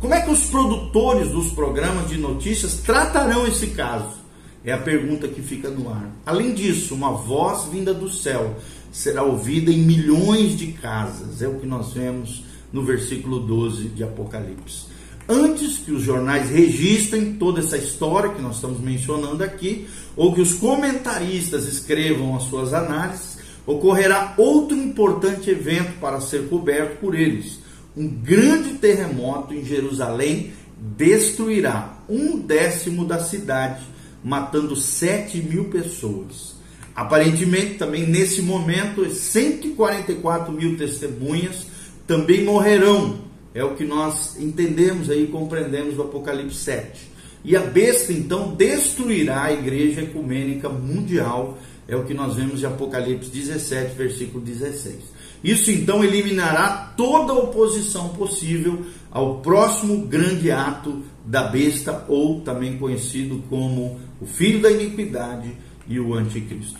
Como 0.00 0.14
é 0.14 0.20
que 0.22 0.30
os 0.30 0.44
produtores 0.44 1.30
dos 1.30 1.52
programas 1.52 2.08
de 2.08 2.16
notícias 2.16 2.76
tratarão 2.76 3.46
esse 3.46 3.68
caso? 3.68 4.18
É 4.64 4.72
a 4.72 4.78
pergunta 4.78 5.28
que 5.28 5.42
fica 5.42 5.68
no 5.68 5.90
ar. 5.90 6.10
Além 6.24 6.54
disso, 6.54 6.94
uma 6.94 7.12
voz 7.12 7.64
vinda 7.66 7.92
do 7.92 8.08
céu 8.08 8.56
será 8.90 9.22
ouvida 9.22 9.70
em 9.70 9.78
milhões 9.78 10.56
de 10.56 10.68
casas. 10.72 11.42
É 11.42 11.48
o 11.48 11.60
que 11.60 11.66
nós 11.66 11.92
vemos 11.92 12.44
no 12.72 12.82
versículo 12.82 13.40
12 13.40 13.88
de 13.88 14.02
Apocalipse 14.02 14.90
antes 15.30 15.78
que 15.78 15.92
os 15.92 16.02
jornais 16.02 16.50
registrem 16.50 17.34
toda 17.34 17.60
essa 17.60 17.76
história 17.76 18.30
que 18.30 18.42
nós 18.42 18.56
estamos 18.56 18.80
mencionando 18.80 19.44
aqui, 19.44 19.86
ou 20.16 20.34
que 20.34 20.40
os 20.40 20.54
comentaristas 20.54 21.68
escrevam 21.68 22.36
as 22.36 22.42
suas 22.44 22.74
análises, 22.74 23.38
ocorrerá 23.64 24.34
outro 24.36 24.76
importante 24.76 25.48
evento 25.48 26.00
para 26.00 26.20
ser 26.20 26.48
coberto 26.48 26.98
por 26.98 27.14
eles. 27.14 27.60
Um 27.96 28.08
grande 28.08 28.74
terremoto 28.74 29.54
em 29.54 29.64
Jerusalém 29.64 30.52
destruirá 30.96 31.98
um 32.08 32.38
décimo 32.38 33.04
da 33.04 33.18
cidade, 33.18 33.82
matando 34.22 34.76
7 34.76 35.38
mil 35.38 35.64
pessoas. 35.64 36.54
Aparentemente, 36.94 37.74
também 37.74 38.06
nesse 38.06 38.42
momento, 38.42 39.08
144 39.08 40.52
mil 40.52 40.76
testemunhas 40.76 41.66
também 42.06 42.44
morrerão 42.44 43.30
é 43.54 43.64
o 43.64 43.74
que 43.74 43.84
nós 43.84 44.38
entendemos 44.38 45.10
aí, 45.10 45.26
compreendemos 45.26 45.94
do 45.94 46.02
Apocalipse 46.02 46.58
7. 46.58 47.10
E 47.44 47.56
a 47.56 47.60
besta 47.60 48.12
então 48.12 48.54
destruirá 48.54 49.44
a 49.44 49.52
igreja 49.52 50.02
ecumênica 50.02 50.68
mundial, 50.68 51.58
é 51.88 51.96
o 51.96 52.04
que 52.04 52.14
nós 52.14 52.36
vemos 52.36 52.62
em 52.62 52.66
Apocalipse 52.66 53.30
17, 53.30 53.96
versículo 53.96 54.44
16. 54.44 54.96
Isso 55.42 55.70
então 55.70 56.04
eliminará 56.04 56.92
toda 56.96 57.32
oposição 57.32 58.10
possível 58.10 58.84
ao 59.10 59.38
próximo 59.40 60.06
grande 60.06 60.50
ato 60.50 61.02
da 61.24 61.44
besta, 61.44 62.04
ou 62.08 62.40
também 62.40 62.76
conhecido 62.78 63.42
como 63.48 63.98
o 64.20 64.26
filho 64.26 64.60
da 64.60 64.70
iniquidade 64.70 65.52
e 65.88 65.98
o 65.98 66.14
anticristo. 66.14 66.78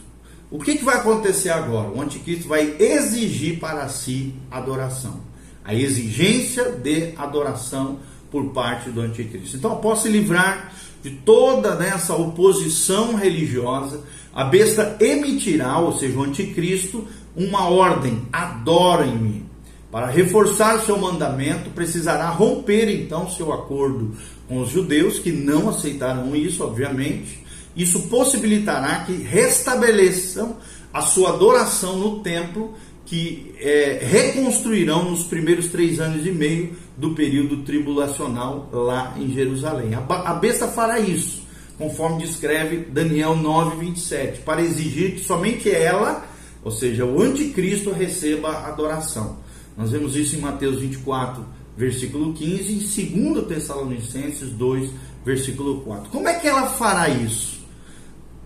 O 0.51 0.59
que, 0.59 0.77
que 0.77 0.85
vai 0.85 0.97
acontecer 0.97 1.51
agora? 1.51 1.91
O 1.91 2.01
anticristo 2.01 2.49
vai 2.49 2.77
exigir 2.79 3.59
para 3.59 3.89
si 3.89 4.35
adoração 4.51 5.31
a 5.65 5.75
exigência 5.75 6.65
de 6.73 7.13
adoração 7.17 7.99
por 8.31 8.51
parte 8.53 8.91
do 8.91 9.01
anticristo. 9.01 9.57
Então, 9.57 9.73
após 9.73 10.01
se 10.01 10.09
livrar 10.09 10.73
de 11.03 11.11
toda 11.11 11.85
essa 11.85 12.15
oposição 12.15 13.15
religiosa, 13.15 14.03
a 14.33 14.45
besta 14.45 14.97
emitirá, 15.01 15.79
ou 15.79 15.97
seja, 15.97 16.19
o 16.19 16.23
anticristo, 16.23 17.07
uma 17.37 17.69
ordem: 17.69 18.23
adorem-me. 18.33 19.49
Para 19.91 20.07
reforçar 20.07 20.79
seu 20.81 20.97
mandamento, 20.97 21.71
precisará 21.71 22.29
romper 22.29 22.89
então 22.89 23.29
seu 23.29 23.53
acordo 23.53 24.13
com 24.47 24.61
os 24.61 24.71
judeus, 24.71 25.19
que 25.19 25.33
não 25.33 25.69
aceitarão 25.69 26.37
isso, 26.37 26.63
obviamente. 26.63 27.45
Isso 27.77 28.03
possibilitará 28.03 29.05
que 29.05 29.15
restabeleçam 29.15 30.57
a 30.93 31.03
sua 31.03 31.31
adoração 31.31 31.97
no 31.97 32.21
templo 32.21 32.75
que 33.11 33.53
é, 33.59 33.99
reconstruirão 34.03 35.11
nos 35.11 35.25
primeiros 35.25 35.67
três 35.67 35.99
anos 35.99 36.25
e 36.25 36.31
meio 36.31 36.77
do 36.97 37.11
período 37.11 37.65
tribulacional 37.65 38.69
lá 38.73 39.17
em 39.19 39.33
Jerusalém. 39.33 39.95
A, 39.95 39.99
a 39.99 40.35
besta 40.35 40.69
fará 40.69 41.01
isso, 41.01 41.43
conforme 41.77 42.25
descreve 42.25 42.77
Daniel 42.89 43.35
9:27, 43.35 44.43
para 44.45 44.63
exigir 44.63 45.17
que 45.17 45.25
somente 45.25 45.69
ela, 45.69 46.25
ou 46.63 46.71
seja, 46.71 47.05
o 47.05 47.23
anticristo, 47.23 47.91
receba 47.91 48.67
adoração. 48.67 49.39
Nós 49.77 49.91
vemos 49.91 50.17
isso 50.17 50.37
em 50.37 50.41
Mateus 50.41 50.81
24, 50.81 51.45
versículo 51.77 52.35
15, 52.35 52.73
e 52.73 53.19
em 53.19 53.33
2 53.33 53.47
Tessalonicenses 53.47 54.51
2, 54.51 54.91
versículo 55.25 55.81
4. 55.81 56.11
Como 56.11 56.29
é 56.29 56.39
que 56.39 56.47
ela 56.47 56.67
fará 56.67 57.09
isso? 57.09 57.61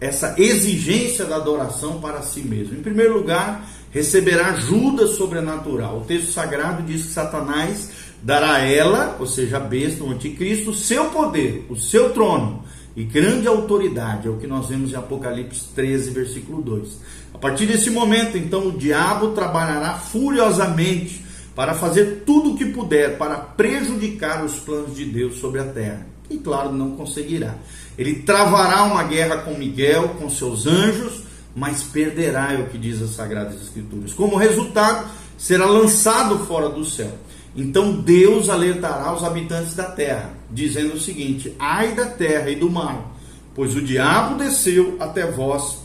Essa 0.00 0.35
exigência 0.38 1.25
da 1.25 1.37
adoração 1.37 2.00
para 2.00 2.23
si 2.23 2.42
mesma. 2.42 2.76
Em 2.76 2.83
primeiro 2.83 3.14
lugar, 3.14 3.68
receberá 3.90 4.49
ajuda 4.49 5.06
sobrenatural. 5.06 5.99
O 5.99 6.04
texto 6.04 6.30
sagrado 6.30 6.83
diz 6.83 7.06
que 7.06 7.12
Satanás 7.12 7.90
dará 8.23 8.54
a 8.54 8.59
ela, 8.61 9.16
ou 9.18 9.26
seja, 9.26 9.56
a 9.56 9.61
besta, 9.61 10.04
o 10.04 10.11
anticristo, 10.11 10.75
seu 10.75 11.06
poder, 11.06 11.66
o 11.68 11.76
seu 11.76 12.12
trono 12.12 12.64
e 12.96 13.04
grande 13.04 13.46
autoridade. 13.48 14.28
É 14.28 14.30
o 14.30 14.36
que 14.36 14.46
nós 14.46 14.68
vemos 14.68 14.92
em 14.92 14.96
Apocalipse 14.96 15.68
13, 15.74 16.10
versículo 16.10 16.62
2. 16.62 16.98
A 17.34 17.38
partir 17.38 17.66
desse 17.66 17.90
momento, 17.90 18.36
então, 18.36 18.68
o 18.68 18.72
diabo 18.72 19.28
trabalhará 19.28 19.94
furiosamente 19.94 21.24
para 21.54 21.74
fazer 21.74 22.22
tudo 22.26 22.52
o 22.52 22.56
que 22.56 22.66
puder 22.66 23.16
para 23.16 23.36
prejudicar 23.36 24.44
os 24.44 24.54
planos 24.54 24.94
de 24.96 25.04
Deus 25.04 25.38
sobre 25.38 25.60
a 25.60 25.64
terra. 25.64 26.06
E 26.28 26.38
claro, 26.38 26.72
não 26.72 26.92
conseguirá. 26.92 27.56
Ele 27.96 28.16
travará 28.22 28.82
uma 28.84 29.04
guerra 29.04 29.38
com 29.38 29.54
Miguel, 29.54 30.10
com 30.18 30.28
seus 30.28 30.66
anjos, 30.66 31.22
mas 31.54 31.82
perderá, 31.82 32.52
é 32.52 32.56
o 32.56 32.66
que 32.66 32.78
diz 32.78 33.00
as 33.00 33.10
Sagradas 33.10 33.60
Escrituras. 33.62 34.12
Como 34.12 34.36
resultado, 34.36 35.08
será 35.38 35.66
lançado 35.66 36.40
fora 36.46 36.68
do 36.68 36.84
céu. 36.84 37.12
Então 37.56 37.92
Deus 37.92 38.48
alertará 38.48 39.14
os 39.14 39.22
habitantes 39.22 39.74
da 39.74 39.84
terra, 39.84 40.32
dizendo 40.54 40.94
o 40.94 41.00
seguinte: 41.00 41.54
Ai 41.58 41.94
da 41.94 42.06
terra 42.06 42.49
e 42.49 42.56
do 42.56 42.70
mar, 42.70 43.14
pois 43.54 43.76
o 43.76 43.82
diabo 43.82 44.38
desceu 44.38 44.96
até 45.00 45.30
vós, 45.30 45.78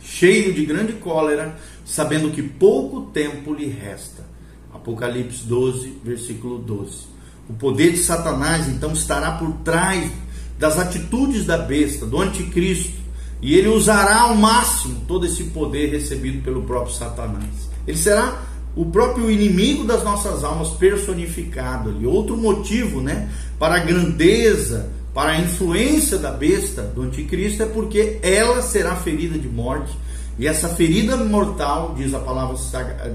cheio 0.00 0.52
de 0.52 0.64
grande 0.64 0.94
cólera, 0.94 1.56
sabendo 1.84 2.30
que 2.30 2.42
pouco 2.42 3.02
tempo 3.12 3.54
lhe 3.54 3.66
resta. 3.66 4.24
Apocalipse 4.72 5.44
12, 5.44 5.98
versículo 6.02 6.58
12. 6.58 7.10
O 7.48 7.52
poder 7.52 7.92
de 7.92 7.98
Satanás 7.98 8.68
então 8.68 8.92
estará 8.92 9.32
por 9.32 9.52
trás 9.64 10.10
das 10.58 10.78
atitudes 10.78 11.44
da 11.44 11.58
besta, 11.58 12.06
do 12.06 12.20
anticristo, 12.20 12.98
e 13.42 13.54
ele 13.54 13.68
usará 13.68 14.22
ao 14.22 14.36
máximo 14.36 15.02
todo 15.08 15.26
esse 15.26 15.44
poder 15.44 15.90
recebido 15.90 16.42
pelo 16.42 16.62
próprio 16.62 16.94
Satanás. 16.94 17.70
Ele 17.86 17.96
será 17.96 18.42
o 18.74 18.86
próprio 18.86 19.30
inimigo 19.30 19.84
das 19.84 20.04
nossas 20.04 20.44
almas 20.44 20.70
personificado 20.70 21.90
ali. 21.90 22.06
Outro 22.06 22.36
motivo, 22.36 23.00
né, 23.00 23.28
para 23.58 23.76
a 23.76 23.80
grandeza, 23.80 24.90
para 25.12 25.32
a 25.32 25.40
influência 25.40 26.18
da 26.18 26.30
besta 26.30 26.82
do 26.82 27.02
anticristo 27.02 27.62
é 27.62 27.66
porque 27.66 28.18
ela 28.22 28.62
será 28.62 28.94
ferida 28.96 29.38
de 29.38 29.48
morte. 29.48 29.96
E 30.38 30.46
essa 30.46 30.68
ferida 30.70 31.16
mortal, 31.16 31.94
diz 31.96 32.14
a 32.14 32.20
palavra, 32.20 32.56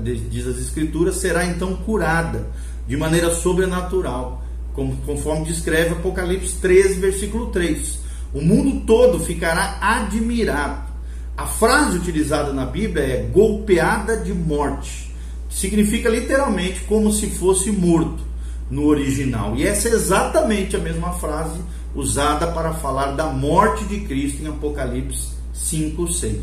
diz 0.03 0.45
as 0.45 0.57
escrituras, 0.57 1.15
será 1.15 1.45
então 1.45 1.75
curada 1.77 2.47
de 2.87 2.95
maneira 2.95 3.33
sobrenatural, 3.33 4.43
conforme 4.73 5.45
descreve 5.45 5.93
Apocalipse 5.93 6.57
13, 6.57 6.99
versículo 6.99 7.47
3. 7.47 7.99
O 8.33 8.41
mundo 8.41 8.85
todo 8.85 9.19
ficará 9.21 9.77
admirado. 9.81 10.93
A 11.37 11.47
frase 11.47 11.97
utilizada 11.97 12.53
na 12.53 12.65
Bíblia 12.65 13.03
é 13.03 13.29
golpeada 13.31 14.17
de 14.17 14.33
morte 14.33 15.04
significa 15.55 16.09
literalmente 16.09 16.81
como 16.81 17.11
se 17.13 17.27
fosse 17.27 17.71
morto 17.71 18.21
no 18.69 18.85
original. 18.87 19.55
E 19.55 19.65
essa 19.65 19.87
é 19.87 19.93
exatamente 19.93 20.75
a 20.75 20.79
mesma 20.79 21.13
frase 21.13 21.61
usada 21.95 22.47
para 22.47 22.73
falar 22.73 23.13
da 23.13 23.27
morte 23.27 23.85
de 23.85 24.01
Cristo 24.01 24.43
em 24.43 24.47
Apocalipse 24.47 25.29
5, 25.53 26.11
6. 26.11 26.41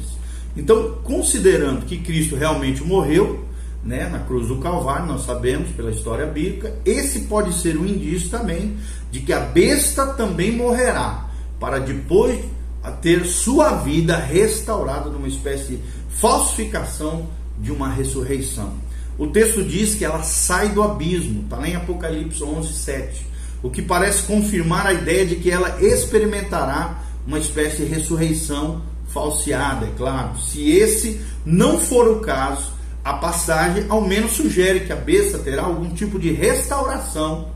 Então, 0.57 0.99
considerando 1.05 1.85
que 1.85 1.99
Cristo 1.99 2.37
realmente 2.37 2.83
morreu 2.83 3.45
né, 3.85 4.09
na 4.09 4.21
cruz 4.21 4.49
do 4.49 4.57
Calvário, 4.57 5.07
nós 5.07 5.27
sabemos 5.27 5.69
pela 5.73 5.91
história 5.91 6.25
bíblica, 6.25 6.75
esse 6.83 7.21
pode 7.23 7.53
ser 7.55 7.77
um 7.77 7.85
indício 7.85 8.31
também 8.31 8.79
de 9.11 9.21
que 9.21 9.33
a 9.33 9.41
besta 9.41 10.07
também 10.07 10.53
morrerá, 10.53 11.29
para 11.61 11.79
depois 11.79 12.41
ter 13.03 13.27
sua 13.27 13.77
vida 13.77 14.17
restaurada 14.17 15.11
numa 15.11 15.29
espécie 15.29 15.77
de 15.77 15.83
falsificação 16.09 17.29
de 17.59 17.71
uma 17.71 17.91
ressurreição. 17.91 18.73
O 19.19 19.27
texto 19.27 19.63
diz 19.63 19.95
que 19.95 20.05
ela 20.05 20.23
sai 20.23 20.71
do 20.71 20.83
abismo, 20.83 21.43
está 21.43 21.57
lá 21.57 21.69
em 21.69 21.77
Apocalipse 21.77 22.43
11, 22.43 22.73
7. 22.73 23.27
O 23.63 23.71
que 23.71 23.83
parece 23.83 24.25
confirmar 24.25 24.87
a 24.87 24.93
ideia 24.93 25.27
de 25.27 25.37
que 25.37 25.51
ela 25.51 25.79
experimentará 25.81 27.03
uma 27.27 27.39
espécie 27.39 27.85
de 27.85 27.85
ressurreição 27.85 28.83
falseada, 29.09 29.87
é 29.87 29.91
claro. 29.97 30.39
Se 30.41 30.71
esse 30.71 31.21
não 31.45 31.79
for 31.79 32.09
o 32.09 32.21
caso, 32.21 32.73
a 33.05 33.15
passagem 33.15 33.85
ao 33.89 34.01
menos 34.01 34.33
sugere 34.33 34.81
que 34.81 34.93
a 34.93 34.97
besta 34.97 35.39
terá 35.39 35.63
algum 35.63 35.91
tipo 35.91 36.19
de 36.19 36.33
restauração 36.33 37.49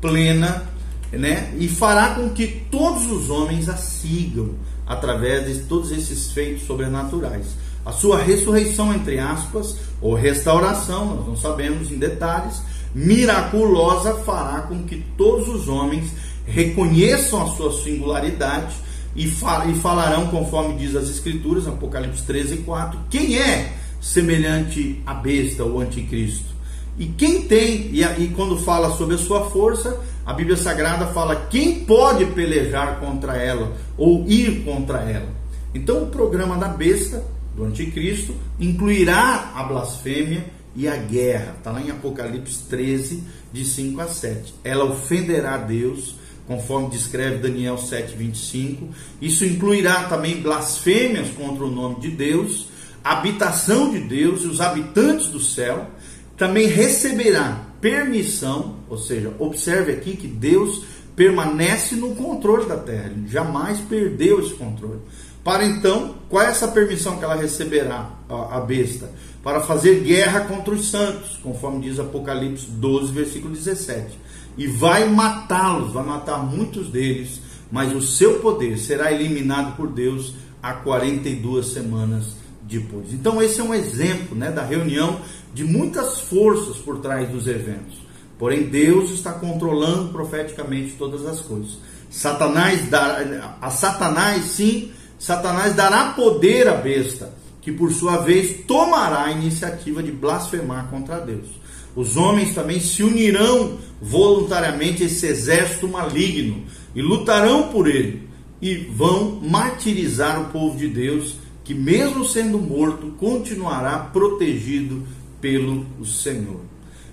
plena, 0.00 0.64
né? 1.10 1.54
E 1.58 1.68
fará 1.68 2.14
com 2.14 2.30
que 2.30 2.66
todos 2.70 3.10
os 3.10 3.30
homens 3.30 3.68
a 3.68 3.76
sigam 3.76 4.54
através 4.86 5.46
de 5.46 5.62
todos 5.64 5.92
esses 5.92 6.32
feitos 6.32 6.66
sobrenaturais. 6.66 7.46
A 7.84 7.92
sua 7.92 8.18
ressurreição, 8.18 8.94
entre 8.94 9.18
aspas, 9.18 9.76
ou 10.00 10.14
restauração, 10.14 11.16
nós 11.16 11.26
não 11.26 11.36
sabemos 11.36 11.90
em 11.90 11.98
detalhes, 11.98 12.62
miraculosa 12.94 14.14
fará 14.16 14.62
com 14.62 14.84
que 14.84 15.04
todos 15.16 15.48
os 15.48 15.68
homens 15.68 16.10
reconheçam 16.46 17.42
a 17.42 17.46
sua 17.48 17.72
singularidade 17.72 18.74
e, 19.16 19.24
e 19.24 19.74
falarão, 19.74 20.28
conforme 20.28 20.76
diz 20.76 20.94
as 20.94 21.10
Escrituras, 21.10 21.66
Apocalipse 21.66 22.22
13, 22.22 22.58
4, 22.58 22.98
quem 23.10 23.38
é 23.38 23.72
semelhante 24.00 25.02
à 25.06 25.14
besta, 25.14 25.64
o 25.64 25.80
anticristo. 25.80 26.52
E 26.98 27.06
quem 27.06 27.42
tem, 27.42 27.90
e, 27.92 28.02
e 28.02 28.32
quando 28.36 28.58
fala 28.58 28.90
sobre 28.96 29.14
a 29.14 29.18
sua 29.18 29.50
força, 29.50 29.98
a 30.24 30.32
Bíblia 30.32 30.56
Sagrada 30.56 31.06
fala 31.08 31.46
quem 31.50 31.80
pode 31.80 32.26
pelejar 32.26 33.00
contra 33.00 33.36
ela 33.36 33.72
ou 33.96 34.24
ir 34.28 34.62
contra 34.64 34.98
ela. 34.98 35.28
Então 35.74 36.02
o 36.02 36.06
programa 36.06 36.56
da 36.56 36.68
besta 36.68 37.24
do 37.54 37.64
anticristo 37.64 38.34
incluirá 38.58 39.52
a 39.54 39.62
blasfêmia 39.64 40.44
e 40.74 40.88
a 40.88 40.96
guerra. 40.96 41.54
Está 41.58 41.70
lá 41.70 41.82
em 41.82 41.90
Apocalipse 41.90 42.64
13, 42.68 43.22
de 43.52 43.64
5 43.64 44.00
a 44.00 44.08
7. 44.08 44.54
Ela 44.64 44.84
ofenderá 44.84 45.56
Deus, 45.58 46.16
conforme 46.46 46.90
descreve 46.90 47.38
Daniel 47.38 47.76
7, 47.76 48.16
25. 48.16 48.88
Isso 49.20 49.44
incluirá 49.44 50.04
também 50.04 50.40
blasfêmias 50.40 51.30
contra 51.30 51.64
o 51.64 51.70
nome 51.70 52.00
de 52.00 52.10
Deus, 52.10 52.68
habitação 53.04 53.90
de 53.90 54.00
Deus 54.00 54.42
e 54.42 54.46
os 54.46 54.60
habitantes 54.60 55.28
do 55.28 55.40
céu. 55.40 55.90
Também 56.36 56.66
receberá 56.66 57.66
permissão, 57.80 58.76
ou 58.88 58.96
seja, 58.96 59.32
observe 59.38 59.92
aqui 59.92 60.16
que 60.16 60.26
Deus 60.26 60.84
permanece 61.14 61.94
no 61.94 62.14
controle 62.14 62.66
da 62.66 62.76
terra, 62.76 63.10
ele 63.10 63.28
jamais 63.28 63.78
perdeu 63.80 64.40
esse 64.40 64.54
controle. 64.54 65.00
Para 65.44 65.64
então, 65.64 66.14
qual 66.28 66.44
é 66.44 66.50
essa 66.50 66.68
permissão 66.68 67.18
que 67.18 67.24
ela 67.24 67.34
receberá, 67.34 68.10
a, 68.28 68.60
besta? 68.60 69.10
Para 69.42 69.60
fazer 69.60 70.00
guerra 70.00 70.42
contra 70.42 70.72
os 70.72 70.88
santos, 70.88 71.36
conforme 71.42 71.80
diz 71.80 71.98
Apocalipse 71.98 72.66
12, 72.66 73.12
versículo 73.12 73.52
17. 73.52 74.18
E 74.56 74.68
vai 74.68 75.08
matá-los, 75.08 75.92
vai 75.92 76.04
matar 76.04 76.38
muitos 76.38 76.88
deles, 76.88 77.40
mas 77.72 77.92
o 77.92 78.00
seu 78.00 78.38
poder 78.38 78.78
será 78.78 79.10
eliminado 79.10 79.76
por 79.76 79.88
Deus 79.88 80.34
há 80.62 80.74
42 80.74 81.66
semanas 81.72 82.36
depois. 82.62 83.12
Então, 83.12 83.42
esse 83.42 83.60
é 83.60 83.64
um 83.64 83.74
exemplo 83.74 84.36
né, 84.36 84.50
da 84.52 84.62
reunião 84.62 85.20
de 85.52 85.64
muitas 85.64 86.20
forças 86.20 86.76
por 86.76 87.00
trás 87.00 87.28
dos 87.28 87.48
eventos. 87.48 87.98
Porém, 88.38 88.64
Deus 88.64 89.10
está 89.10 89.32
controlando 89.32 90.12
profeticamente 90.12 90.92
todas 90.92 91.26
as 91.26 91.40
coisas. 91.40 91.78
Satanás 92.10 92.88
dá, 92.88 93.56
a 93.60 93.70
Satanás 93.70 94.44
sim 94.44 94.92
Satanás 95.22 95.76
dará 95.76 96.06
poder 96.14 96.66
à 96.66 96.74
besta, 96.74 97.32
que 97.60 97.70
por 97.70 97.92
sua 97.92 98.16
vez 98.16 98.64
tomará 98.66 99.26
a 99.26 99.30
iniciativa 99.30 100.02
de 100.02 100.10
blasfemar 100.10 100.88
contra 100.90 101.20
Deus. 101.20 101.46
Os 101.94 102.16
homens 102.16 102.52
também 102.52 102.80
se 102.80 103.04
unirão 103.04 103.78
voluntariamente 104.00 105.04
a 105.04 105.06
esse 105.06 105.24
exército 105.24 105.86
maligno 105.86 106.64
e 106.92 107.00
lutarão 107.00 107.68
por 107.68 107.86
ele 107.86 108.28
e 108.60 108.74
vão 108.74 109.38
martirizar 109.40 110.42
o 110.42 110.46
povo 110.46 110.76
de 110.76 110.88
Deus, 110.88 111.36
que 111.62 111.72
mesmo 111.72 112.24
sendo 112.24 112.58
morto, 112.58 113.12
continuará 113.16 113.98
protegido 113.98 115.06
pelo 115.40 115.86
Senhor. 116.04 116.62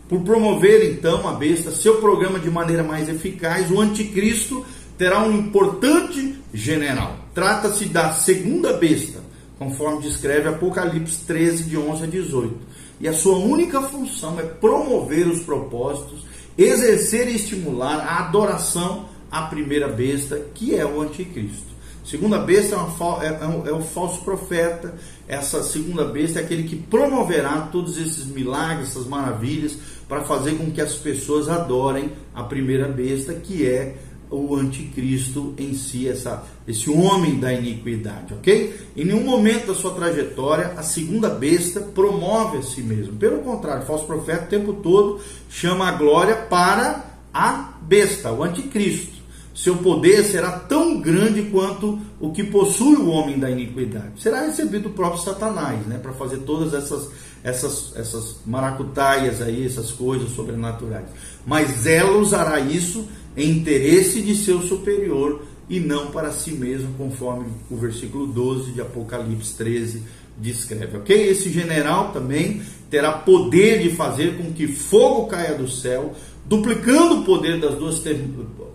Por 0.07 0.21
promover 0.21 0.83
então 0.91 1.27
a 1.29 1.33
besta 1.33 1.69
seu 1.69 1.97
programa 1.97 2.39
de 2.39 2.49
maneira 2.49 2.81
mais 2.81 3.07
eficaz, 3.07 3.69
o 3.69 3.79
anticristo 3.79 4.65
terá 4.99 5.23
um 5.23 5.31
importante 5.31 6.35
general. 6.53 7.15
Trata-se 7.33 7.85
da 7.85 8.11
segunda 8.11 8.73
besta, 8.73 9.21
conforme 9.57 10.01
descreve 10.01 10.49
Apocalipse 10.49 11.25
13, 11.25 11.63
de 11.63 11.77
11 11.77 12.03
a 12.03 12.07
18. 12.07 12.57
E 12.99 13.07
a 13.07 13.13
sua 13.13 13.37
única 13.37 13.81
função 13.81 14.37
é 14.37 14.43
promover 14.43 15.25
os 15.25 15.39
propósitos, 15.39 16.25
exercer 16.57 17.29
e 17.29 17.35
estimular 17.37 18.01
a 18.01 18.27
adoração 18.27 19.05
à 19.31 19.43
primeira 19.43 19.87
besta, 19.87 20.37
que 20.53 20.75
é 20.75 20.85
o 20.85 21.01
anticristo. 21.01 21.69
Segunda 22.03 22.39
besta 22.39 22.75
é, 22.75 22.77
uma, 22.77 23.23
é, 23.23 23.27
é, 23.27 23.69
é, 23.69 23.73
um, 23.73 23.81
falso 23.81 24.21
profeta. 24.21 24.95
Essa 25.27 25.63
segunda 25.63 26.03
besta 26.03 26.39
é 26.39 26.43
aquele 26.43 26.63
que 26.63 26.75
promoverá 26.75 27.69
todos 27.71 27.97
esses 27.97 28.25
milagres, 28.25 28.89
essas 28.89 29.05
maravilhas, 29.05 29.77
para 30.09 30.23
fazer 30.23 30.57
com 30.57 30.71
que 30.71 30.81
as 30.81 30.95
pessoas 30.95 31.47
adorem 31.47 32.11
a 32.33 32.43
primeira 32.43 32.87
besta, 32.87 33.33
que 33.33 33.65
é 33.65 33.95
o 34.29 34.55
anticristo 34.55 35.53
em 35.57 35.73
si, 35.73 36.07
essa, 36.07 36.43
esse 36.67 36.89
homem 36.89 37.39
da 37.39 37.51
iniquidade, 37.51 38.33
ok? 38.33 38.75
Em 38.95 39.05
nenhum 39.05 39.23
momento 39.23 39.67
da 39.67 39.75
sua 39.75 39.91
trajetória, 39.93 40.73
a 40.77 40.83
segunda 40.83 41.29
besta 41.29 41.79
promove 41.79 42.57
a 42.57 42.61
si 42.61 42.81
mesmo. 42.81 43.17
Pelo 43.17 43.39
contrário, 43.39 43.83
o 43.83 43.85
falso 43.87 44.05
profeta 44.05 44.45
o 44.45 44.47
tempo 44.47 44.73
todo 44.73 45.19
chama 45.49 45.87
a 45.87 45.93
glória 45.93 46.35
para 46.35 47.05
a 47.33 47.73
besta, 47.81 48.31
o 48.31 48.43
anticristo. 48.43 49.19
Seu 49.55 49.75
poder 49.77 50.23
será 50.23 50.51
tão 50.51 51.01
grande 51.01 51.41
quanto 51.43 51.99
o 52.19 52.31
que 52.31 52.43
possui 52.43 52.95
o 52.95 53.09
homem 53.09 53.37
da 53.37 53.49
iniquidade. 53.49 54.21
Será 54.21 54.41
recebido 54.41 54.83
do 54.83 54.89
próprio 54.91 55.21
Satanás, 55.21 55.85
né, 55.85 55.97
para 55.97 56.13
fazer 56.13 56.37
todas 56.39 56.73
essas 56.73 57.09
essas 57.43 57.93
essas 57.95 58.37
maracutaias 58.45 59.41
aí, 59.41 59.65
essas 59.65 59.91
coisas 59.91 60.31
sobrenaturais. 60.31 61.07
Mas 61.45 61.85
ela 61.85 62.17
usará 62.17 62.59
isso 62.59 63.05
em 63.39 63.49
interesse 63.51 64.21
de 64.21 64.35
seu 64.35 64.61
superior 64.61 65.41
e 65.69 65.79
não 65.79 66.07
para 66.07 66.31
si 66.31 66.51
mesmo, 66.51 66.93
conforme 66.97 67.45
o 67.69 67.77
versículo 67.77 68.27
12 68.27 68.71
de 68.71 68.81
Apocalipse 68.81 69.55
13 69.55 70.03
descreve. 70.37 70.97
Ok? 70.97 71.15
Esse 71.15 71.49
general 71.49 72.11
também 72.11 72.61
terá 72.89 73.11
poder 73.11 73.81
de 73.81 73.91
fazer 73.91 74.37
com 74.37 74.51
que 74.51 74.67
fogo 74.67 75.27
caia 75.27 75.55
do 75.55 75.69
céu, 75.69 76.13
duplicando 76.45 77.21
o 77.21 77.23
poder 77.23 77.59
das 77.59 77.75
duas 77.75 78.01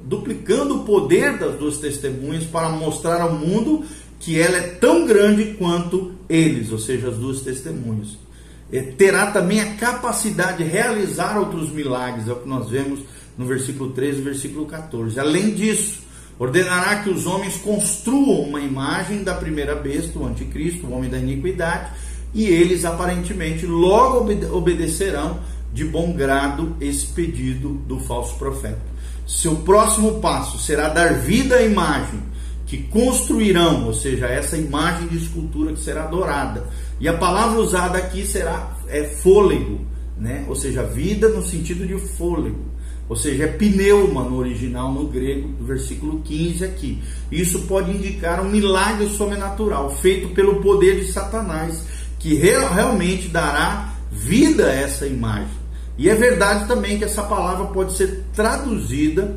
duplicando 0.02 0.76
o 0.76 0.84
poder 0.84 1.38
das 1.38 1.56
duas 1.56 1.78
testemunhas 1.78 2.44
para 2.44 2.68
mostrar 2.68 3.20
ao 3.20 3.32
mundo 3.32 3.84
que 4.20 4.38
ela 4.38 4.56
é 4.56 4.60
tão 4.60 5.06
grande 5.06 5.54
quanto 5.58 6.12
eles, 6.28 6.70
ou 6.70 6.78
seja, 6.78 7.08
as 7.08 7.16
duas 7.16 7.40
testemunhas. 7.40 8.16
Terá 8.96 9.30
também 9.30 9.60
a 9.60 9.74
capacidade 9.74 10.58
de 10.58 10.64
realizar 10.64 11.38
outros 11.38 11.70
milagres, 11.70 12.28
é 12.28 12.32
o 12.32 12.36
que 12.36 12.48
nós 12.48 12.68
vemos 12.68 13.00
no 13.36 13.46
versículo 13.46 13.90
13 13.92 14.18
e 14.18 14.22
versículo 14.22 14.66
14. 14.66 15.18
Além 15.18 15.54
disso, 15.54 16.02
ordenará 16.38 17.02
que 17.02 17.10
os 17.10 17.26
homens 17.26 17.56
construam 17.56 18.42
uma 18.42 18.60
imagem 18.60 19.22
da 19.22 19.34
primeira 19.34 19.74
besta, 19.74 20.18
o 20.18 20.26
anticristo, 20.26 20.86
o 20.86 20.92
homem 20.92 21.10
da 21.10 21.18
iniquidade, 21.18 21.90
e 22.32 22.46
eles 22.46 22.84
aparentemente 22.84 23.66
logo 23.66 24.28
obedecerão 24.52 25.40
de 25.72 25.84
bom 25.84 26.12
grado 26.12 26.76
esse 26.80 27.06
pedido 27.06 27.70
do 27.86 27.98
falso 28.00 28.36
profeta. 28.36 28.94
Seu 29.26 29.56
próximo 29.56 30.20
passo 30.20 30.58
será 30.58 30.88
dar 30.88 31.14
vida 31.14 31.56
à 31.56 31.62
imagem 31.62 32.20
que 32.66 32.78
construirão, 32.84 33.86
ou 33.86 33.94
seja, 33.94 34.26
essa 34.26 34.56
imagem 34.56 35.08
de 35.08 35.18
escultura 35.18 35.72
que 35.72 35.80
será 35.80 36.04
adorada. 36.04 36.68
E 36.98 37.08
a 37.08 37.14
palavra 37.14 37.60
usada 37.60 37.98
aqui 37.98 38.26
será 38.26 38.76
é 38.88 39.04
fôlego, 39.04 39.80
né? 40.16 40.44
Ou 40.48 40.56
seja, 40.56 40.82
vida 40.82 41.28
no 41.28 41.42
sentido 41.42 41.86
de 41.86 41.98
fôlego. 42.16 42.73
Ou 43.08 43.16
seja, 43.16 43.44
é 43.44 43.46
pneuma 43.48 44.24
no 44.24 44.38
original, 44.38 44.90
no 44.90 45.06
grego, 45.06 45.48
do 45.48 45.64
versículo 45.64 46.20
15 46.20 46.64
aqui. 46.64 47.02
Isso 47.30 47.62
pode 47.62 47.90
indicar 47.90 48.40
um 48.40 48.50
milagre 48.50 49.08
sobrenatural 49.08 49.94
feito 49.96 50.28
pelo 50.30 50.62
poder 50.62 51.00
de 51.00 51.12
Satanás, 51.12 51.84
que 52.18 52.34
realmente 52.34 53.28
dará 53.28 53.94
vida 54.10 54.66
a 54.66 54.72
essa 54.72 55.06
imagem. 55.06 55.64
E 55.98 56.08
é 56.08 56.14
verdade 56.14 56.66
também 56.66 56.98
que 56.98 57.04
essa 57.04 57.22
palavra 57.22 57.66
pode 57.66 57.92
ser 57.94 58.24
traduzida, 58.34 59.36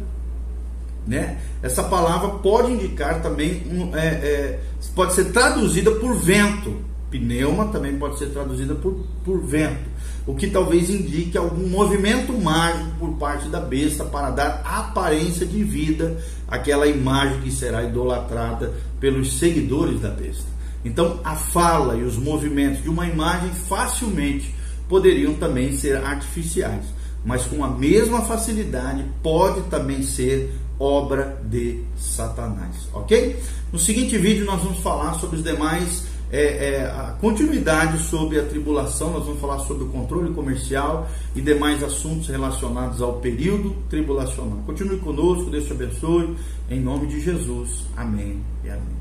né? 1.05 1.39
Essa 1.61 1.83
palavra 1.83 2.29
pode 2.39 2.71
indicar 2.71 3.21
também, 3.21 3.63
um, 3.69 3.95
é, 3.95 4.07
é, 4.07 4.59
pode 4.95 5.13
ser 5.13 5.25
traduzida 5.25 5.91
por 5.91 6.15
vento. 6.15 6.75
Pneuma 7.09 7.67
também 7.67 7.97
pode 7.97 8.17
ser 8.19 8.27
traduzida 8.27 8.75
por, 8.75 9.05
por 9.23 9.41
vento, 9.45 9.89
o 10.27 10.35
que 10.35 10.47
talvez 10.47 10.89
indique 10.89 11.37
algum 11.37 11.69
movimento 11.69 12.33
mágico 12.33 12.91
por 12.99 13.13
parte 13.13 13.47
da 13.47 13.61
besta 13.61 14.03
para 14.03 14.29
dar 14.29 14.61
aparência 14.65 15.45
de 15.45 15.63
vida 15.63 16.17
àquela 16.45 16.85
imagem 16.85 17.39
que 17.39 17.51
será 17.51 17.81
idolatrada 17.83 18.73
pelos 18.99 19.39
seguidores 19.39 20.01
da 20.01 20.09
besta. 20.09 20.45
Então, 20.83 21.21
a 21.23 21.35
fala 21.35 21.95
e 21.95 22.03
os 22.03 22.17
movimentos 22.17 22.83
de 22.83 22.89
uma 22.89 23.07
imagem 23.07 23.49
facilmente 23.51 24.53
poderiam 24.89 25.33
também 25.35 25.75
ser 25.77 25.95
artificiais, 25.95 26.85
mas 27.25 27.45
com 27.45 27.63
a 27.63 27.69
mesma 27.69 28.21
facilidade 28.21 29.05
pode 29.23 29.61
também 29.69 30.03
ser 30.03 30.53
obra 30.77 31.41
de 31.43 31.83
Satanás, 31.97 32.75
ok? 32.93 33.39
No 33.71 33.79
seguinte 33.79 34.17
vídeo 34.17 34.45
nós 34.45 34.61
vamos 34.61 34.79
falar 34.79 35.13
sobre 35.15 35.37
os 35.37 35.43
demais 35.43 36.03
é, 36.31 36.41
é, 36.41 36.85
a 36.85 37.15
continuidade 37.21 37.99
sobre 37.99 38.39
a 38.39 38.43
tribulação, 38.43 39.11
nós 39.11 39.25
vamos 39.25 39.39
falar 39.39 39.59
sobre 39.59 39.85
o 39.85 39.87
controle 39.87 40.33
comercial 40.33 41.07
e 41.35 41.41
demais 41.41 41.81
assuntos 41.83 42.27
relacionados 42.27 43.01
ao 43.01 43.13
período 43.13 43.75
tribulacional. 43.89 44.59
Continue 44.65 44.97
conosco, 44.97 45.49
Deus 45.49 45.65
te 45.65 45.71
abençoe, 45.71 46.35
em 46.69 46.79
nome 46.79 47.07
de 47.07 47.21
Jesus. 47.21 47.85
Amém 47.95 48.41
e 48.63 48.69
amém. 48.69 48.96